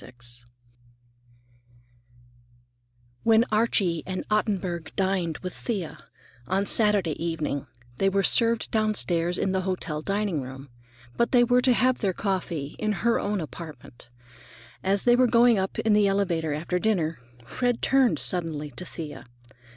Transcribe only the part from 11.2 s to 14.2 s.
they were to have their coffee in her own apartment.